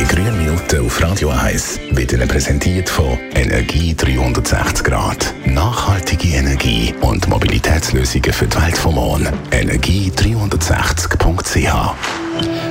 [0.00, 5.34] Die grünen Minuten auf Radio 1 wird Ihnen präsentiert von Energie 360 Grad.
[5.44, 9.28] Nachhaltige Energie und Mobilitätslösungen für die Welt vom Morgen.
[9.50, 11.94] Energie360.ch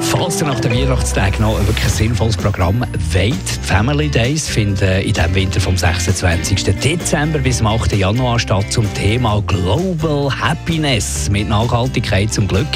[0.00, 5.12] Falls ihr nach den Weihnachtstagen noch ein wirklich sinnvolles Programm wollt, Family Days finden in
[5.12, 6.64] diesem Winter vom 26.
[6.80, 7.92] Dezember bis zum 8.
[7.92, 12.66] Januar statt zum Thema Global Happiness mit Nachhaltigkeit zum Glück.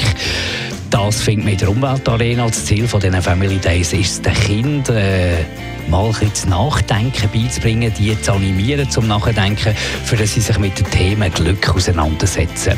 [0.89, 2.47] Das findet man in der Umweltarena.
[2.47, 5.45] Das Ziel dieser Family Days ist den Kindern äh,
[5.89, 10.77] mal ein bisschen Nachdenken beizubringen, die zu animieren zum Nachdenken, für dass sie sich mit
[10.77, 12.73] den Themen Glück auseinandersetzen.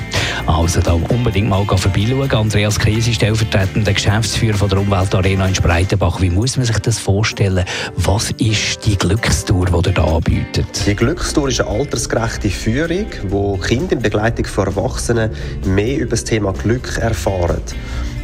[0.45, 2.31] Also da unbedingt mal vorbeischauen.
[2.31, 6.21] Andreas Krise, stellvertretender Geschäftsführer von der Umweltarena in Spreitenbach.
[6.21, 7.65] Wie muss man sich das vorstellen?
[7.95, 10.85] Was ist die Glückstour, die ihr da anbietet?
[10.85, 15.31] Die Glückstour ist eine altersgerechte Führung, wo Kinder in Begleitung von Erwachsenen
[15.65, 17.61] mehr über das Thema Glück erfahren.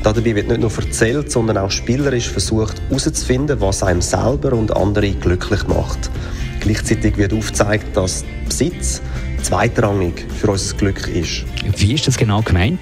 [0.06, 5.10] Dabei wird nicht nur erzählt, sondern auch spielerisch versucht herauszufinden, was einem selber und andere
[5.14, 6.12] glücklich macht.
[6.60, 9.02] Gleichzeitig wird aufgezeigt, dass Besitz
[9.42, 11.46] zweitrangig für unser Glück ist.
[11.78, 12.82] Wie ist das genau gemeint?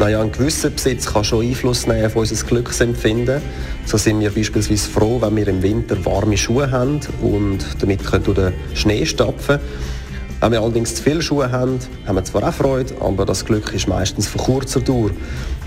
[0.00, 3.40] Naja, ein gewisser Besitz kann schon Einfluss nehmen auf unser Glücksempfinden.
[3.84, 8.24] So sind wir beispielsweise froh, wenn wir im Winter warme Schuhe haben und damit können
[8.24, 9.60] durch den Schnee stapfen
[10.46, 13.74] wenn wir allerdings zu viele Schuhe haben, haben wir zwar auch Freude, aber das Glück
[13.74, 15.10] ist meistens von kurzer Dauer.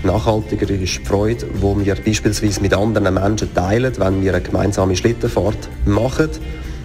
[0.04, 4.96] Nachhaltiger ist die Freude, die wir beispielsweise mit anderen Menschen teilen, wenn wir eine gemeinsame
[4.96, 6.30] Schlittenfahrt machen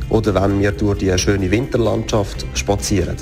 [0.10, 3.16] oder wenn wir durch die schöne Winterlandschaft spazieren.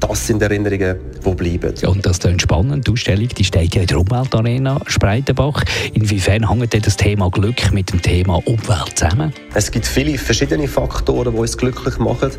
[0.00, 1.74] Das sind Erinnerungen, die bleiben.
[1.80, 2.86] Ja, und das ist spannend.
[2.86, 5.62] Die Ausstellung die steht ja in der Umweltarena Spreitenbach.
[5.92, 9.32] Inwiefern hängt das Thema Glück mit dem Thema Umwelt zusammen?
[9.52, 12.30] Es gibt viele verschiedene Faktoren, die uns glücklich machen.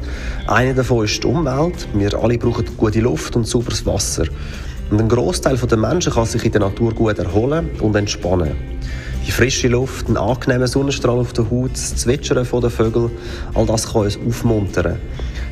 [0.48, 1.88] Einer davon ist die Umwelt.
[1.94, 4.26] Wir alle brauchen gute Luft und sauberes Wasser.
[4.90, 8.52] Und ein Großteil der Menschen kann sich in der Natur gut erholen und entspannen.
[9.26, 13.12] Die frische Luft, ein angenehmer Sonnenstrahl auf der Haut, das Zwitschern der Vögel,
[13.54, 14.98] all das kann uns aufmuntern.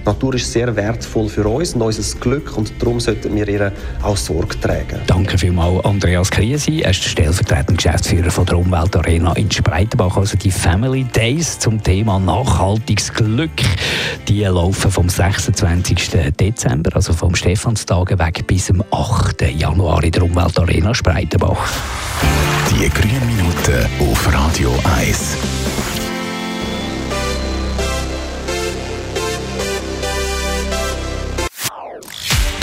[0.02, 3.72] Die Natur ist sehr wertvoll für uns und unser Glück und darum sollten wir ihr
[4.02, 5.00] auch Sorge tragen.
[5.08, 10.38] Danke vielmals Andreas Kriesi, er ist der stellvertretende Geschäftsführer von der Umweltarena in Spreitenbach, also
[10.38, 13.52] die Family Days zum Thema nachhaltiges Glück.
[14.28, 16.12] Die laufen vom 26.
[16.40, 19.42] Dezember, also vom Stephanstag weg bis zum 8.
[19.52, 21.68] Januar in der Umweltarena Spreitenbach.
[22.72, 25.99] Die grünen Minuten auf Radio 1.